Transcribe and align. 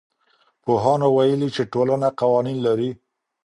پوهانو 0.63 1.07
ويلي 1.17 1.49
چي 1.55 1.63
ټولنه 1.73 2.07
قوانين 2.21 2.57
لري. 2.67 2.91